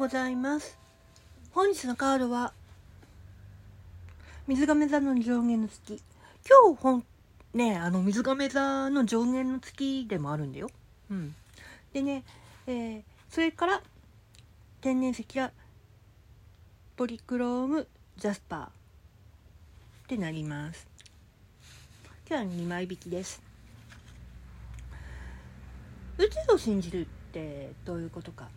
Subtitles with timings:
[0.00, 0.78] ございます。
[1.52, 2.54] 本日のカードは
[4.46, 6.02] 水亀座の上限の月。
[6.48, 7.04] 今日本
[7.52, 10.70] ねあの水亀座の上限の月でもあるんだよ。
[11.10, 11.34] うん。
[11.92, 12.24] でね、
[12.66, 13.82] えー、それから
[14.80, 15.52] 天然石は
[16.96, 18.70] ポリクロームジャスパーっ
[20.08, 20.88] てなります。
[22.26, 23.42] 今日は2枚引きです。
[26.16, 28.48] 宇宙を信じるってどういうことか。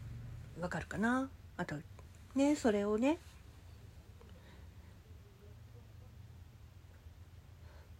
[0.59, 1.29] わかるかな？
[1.57, 1.75] あと
[2.35, 3.17] ねそれをね。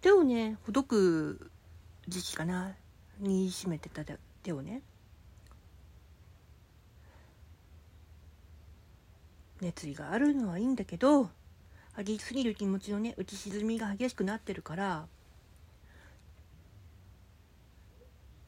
[0.02, 1.50] 手をねほどく
[2.08, 2.76] 時期かな？
[3.22, 4.04] 握りしめてた
[4.44, 4.82] 手をね。
[9.62, 11.30] 熱意があるのはいいんだけど
[11.98, 15.06] 上げすぎる気持ちのね打ち沈みが激しくなってるから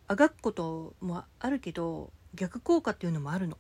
[0.07, 3.57] あがくこともあるけど逆効果っていうのもあるの。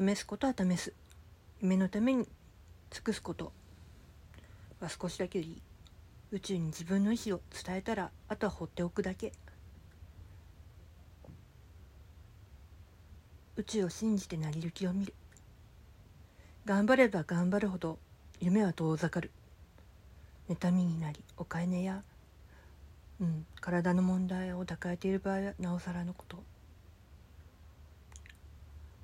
[0.00, 0.92] 試すことは試す。
[1.60, 2.24] 夢のために
[2.88, 3.52] 尽くすこと
[4.78, 5.62] は少しだけでいい。
[6.30, 9.32] 宇宙に自分の意思を伝えたらあとは放っておくだけ。
[13.56, 15.14] 宇宙を信じて成り行きを見る。
[16.64, 17.98] 頑張れば頑張るほど
[18.38, 19.32] 夢は遠ざかる。
[20.48, 22.04] 妬みになりお金や、
[23.20, 26.40] うん、体の問題を抱えている場合はなおさらのこと。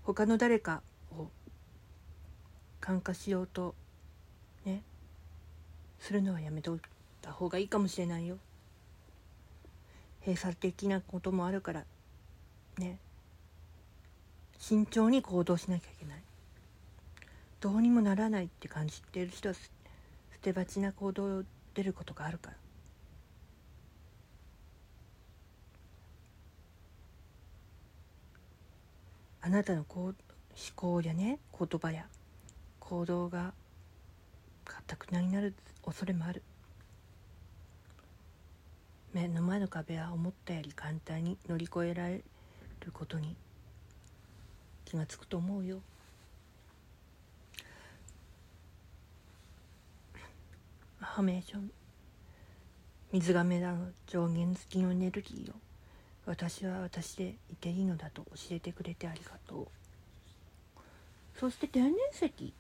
[0.05, 1.28] 他の誰かを
[2.80, 3.74] 感化しようと
[4.66, 4.83] ね
[5.98, 6.80] するのはやめとい
[7.22, 8.36] た方がいいかもしれないよ。
[10.20, 11.84] 閉鎖的なこともあるから
[12.78, 12.98] ね。
[14.58, 16.22] 慎重に行動しなきゃいけない。
[17.61, 19.61] どうにもならないって感じている人は捨
[20.42, 21.42] て鉢な行動を
[21.74, 22.57] 出ることがあるから。
[29.46, 30.14] あなたの思
[30.74, 32.06] 考やね言葉や
[32.80, 33.52] 行動が
[34.64, 35.52] 固くなになる
[35.84, 36.42] 恐れもある
[39.12, 42.24] 目の前の壁は思ったより簡単に乗り越えられる
[42.90, 43.36] ことに
[44.86, 45.80] 気がつくと思うよ
[51.02, 51.04] ア。
[51.04, 51.70] ファメーション
[53.12, 55.54] 水亀座の上限付きのエネルギーを
[56.27, 59.67] 私は私でいていいのだと教えてくれてありがとう。
[61.39, 62.52] そして天然石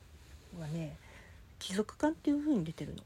[0.58, 0.96] はね
[1.58, 3.02] 貴族感っていう風に出てるの。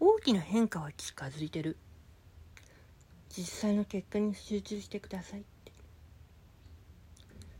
[0.00, 1.76] 大きな変化は近づいてる。
[3.28, 5.72] 実際の結果に集中してくださいって。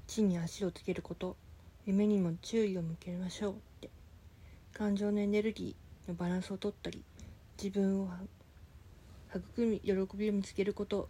[0.07, 1.37] 地に足をつけること。
[1.87, 3.91] 夢にも注意を向けましょうって。
[4.73, 5.84] 感情のエネルギー。
[6.09, 7.03] のバランスをとったり
[7.63, 8.09] 自分を
[9.35, 11.09] 育み喜びを見つけること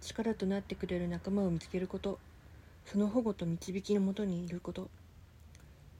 [0.00, 2.18] 力となってくれる仲間を見つけること
[2.84, 4.88] その保護と導きのもとにいること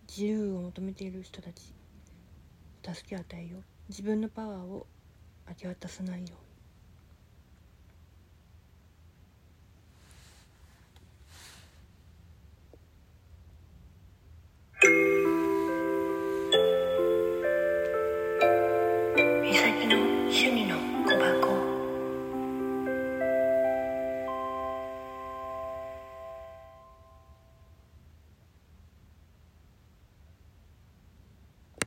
[0.09, 1.77] 自由を求めている人たち
[2.95, 3.63] 助けを与えよう。
[3.89, 4.87] 自分のパワーを
[5.49, 6.46] 明け渡さないよう。